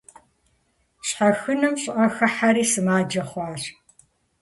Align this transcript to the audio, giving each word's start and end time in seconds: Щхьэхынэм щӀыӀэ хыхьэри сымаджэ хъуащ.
Щхьэхынэм 1.07 1.75
щӀыӀэ 1.81 2.07
хыхьэри 2.15 2.65
сымаджэ 2.71 3.23
хъуащ. 3.29 3.63